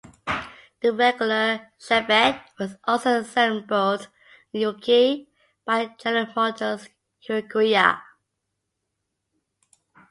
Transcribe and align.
The 0.81 0.93
regular 0.93 1.69
Chevette 1.79 2.43
was 2.57 2.75
also 2.85 3.19
assembled 3.19 4.07
in 4.51 4.61
Uruguay, 4.61 5.27
by 5.63 5.93
General 5.99 6.25
Motors 6.35 6.89
Uruguaya. 7.29 8.01